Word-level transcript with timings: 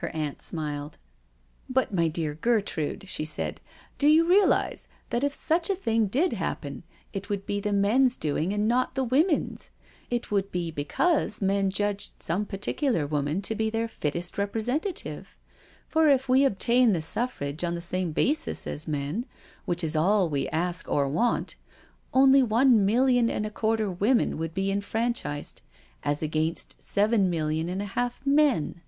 Her 0.00 0.08
aunt 0.16 0.40
smiled. 0.40 0.92
*• 0.92 0.96
But, 1.68 1.92
my 1.92 2.08
dear 2.08 2.32
Gertrude," 2.34 3.04
she 3.06 3.26
said, 3.26 3.60
do 3.98 4.08
you 4.08 4.24
realise 4.26 4.88
that 5.10 5.22
if 5.22 5.34
such 5.34 5.68
a 5.68 5.74
thing 5.74 6.06
did 6.06 6.32
happen 6.32 6.84
it 7.12 7.28
would 7.28 7.44
be 7.44 7.60
the 7.60 7.74
men's 7.74 8.16
doing 8.16 8.54
and 8.54 8.66
not 8.66 8.94
the 8.94 9.04
women's? 9.04 9.68
It 10.08 10.30
would 10.30 10.50
be 10.50 10.70
because 10.70 11.42
men 11.42 11.68
judged 11.68 12.22
some 12.22 12.46
particular 12.46 13.06
woman 13.06 13.42
to 13.42 13.54
be 13.54 13.68
their 13.68 13.88
fittest 13.88 14.38
rep 14.38 14.54
resentative? 14.54 15.36
For 15.86 16.08
if 16.08 16.30
we 16.30 16.46
obtain 16.46 16.94
the 16.94 17.02
suffrage 17.02 17.62
on 17.62 17.74
the 17.74 17.82
same 17.82 18.12
basis 18.12 18.66
as 18.66 18.88
men, 18.88 19.26
which 19.66 19.84
is 19.84 19.94
all 19.94 20.30
we 20.30 20.48
ask 20.48 20.88
or 20.90 21.06
want, 21.10 21.56
only 22.14 22.42
one 22.42 22.86
million 22.86 23.28
and 23.28 23.44
a 23.44 23.50
quarter 23.50 23.90
women 23.90 24.38
would 24.38 24.54
be 24.54 24.70
enfranchised 24.72 25.60
as 26.04 26.22
against 26.22 26.82
seven 26.82 27.28
million 27.28 27.68
and 27.68 27.82
a 27.82 27.92
half 27.92 28.24
men.' 28.24 28.80